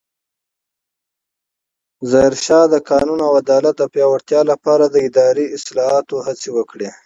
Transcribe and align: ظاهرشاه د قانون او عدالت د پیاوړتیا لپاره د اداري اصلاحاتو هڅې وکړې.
ظاهرشاه 2.11 2.65
د 2.73 2.75
قانون 2.89 3.19
او 3.27 3.31
عدالت 3.41 3.75
د 3.79 3.83
پیاوړتیا 3.93 4.41
لپاره 4.51 4.85
د 4.87 4.95
اداري 5.07 5.45
اصلاحاتو 5.57 6.15
هڅې 6.27 6.49
وکړې. 6.57 6.89